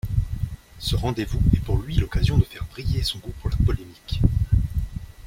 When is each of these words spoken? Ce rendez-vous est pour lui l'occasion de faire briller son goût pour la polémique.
Ce 0.79 0.95
rendez-vous 0.95 1.39
est 1.53 1.59
pour 1.59 1.77
lui 1.79 1.95
l'occasion 1.97 2.35
de 2.39 2.43
faire 2.43 2.65
briller 2.71 3.03
son 3.03 3.19
goût 3.19 3.33
pour 3.39 3.51
la 3.51 3.57
polémique. 3.57 4.19